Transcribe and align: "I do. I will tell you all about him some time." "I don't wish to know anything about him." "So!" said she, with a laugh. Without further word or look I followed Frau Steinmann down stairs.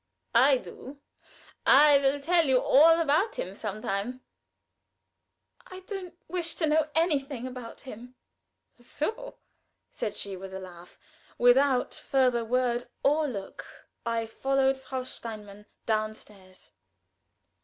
"I 0.33 0.57
do. 0.57 0.99
I 1.63 1.99
will 1.99 2.19
tell 2.19 2.47
you 2.47 2.59
all 2.59 2.99
about 2.99 3.35
him 3.35 3.53
some 3.53 3.83
time." 3.83 4.21
"I 5.67 5.81
don't 5.81 6.17
wish 6.27 6.55
to 6.55 6.65
know 6.65 6.89
anything 6.95 7.45
about 7.45 7.81
him." 7.81 8.15
"So!" 8.71 9.37
said 9.91 10.15
she, 10.15 10.35
with 10.35 10.55
a 10.55 10.59
laugh. 10.59 10.97
Without 11.37 11.93
further 11.93 12.43
word 12.43 12.87
or 13.03 13.27
look 13.27 13.63
I 14.03 14.25
followed 14.25 14.79
Frau 14.79 15.03
Steinmann 15.03 15.67
down 15.85 16.15
stairs. 16.15 16.71